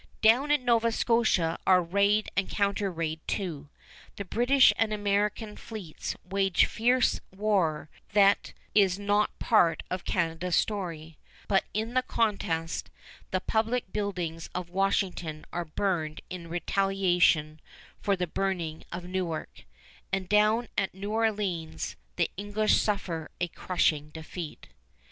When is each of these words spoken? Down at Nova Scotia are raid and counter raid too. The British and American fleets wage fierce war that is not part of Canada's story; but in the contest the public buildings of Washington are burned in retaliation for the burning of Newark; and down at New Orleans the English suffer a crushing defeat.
Down 0.23 0.49
at 0.49 0.61
Nova 0.61 0.91
Scotia 0.91 1.59
are 1.67 1.83
raid 1.83 2.31
and 2.35 2.49
counter 2.49 2.91
raid 2.91 3.19
too. 3.27 3.69
The 4.15 4.25
British 4.25 4.73
and 4.75 4.91
American 4.91 5.55
fleets 5.55 6.15
wage 6.27 6.65
fierce 6.65 7.19
war 7.31 7.87
that 8.13 8.51
is 8.73 8.97
not 8.97 9.37
part 9.37 9.83
of 9.91 10.03
Canada's 10.03 10.55
story; 10.55 11.19
but 11.47 11.65
in 11.71 11.93
the 11.93 12.01
contest 12.01 12.89
the 13.29 13.41
public 13.41 13.93
buildings 13.93 14.49
of 14.55 14.71
Washington 14.71 15.45
are 15.53 15.65
burned 15.65 16.21
in 16.31 16.49
retaliation 16.49 17.59
for 18.01 18.15
the 18.15 18.25
burning 18.25 18.83
of 18.91 19.03
Newark; 19.03 19.65
and 20.11 20.27
down 20.27 20.67
at 20.75 20.95
New 20.95 21.11
Orleans 21.11 21.95
the 22.15 22.31
English 22.37 22.77
suffer 22.81 23.29
a 23.39 23.47
crushing 23.49 24.09
defeat. 24.09 24.69